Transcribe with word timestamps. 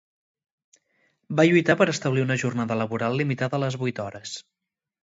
Va 1.39 1.45
lluitar 1.51 1.77
per 1.83 1.89
establir 1.95 2.25
una 2.29 2.39
jornada 2.45 2.81
laboral 2.83 3.23
limitada 3.25 3.61
a 3.61 3.65
les 3.67 3.81
vuit 3.85 4.05
hores. 4.09 4.37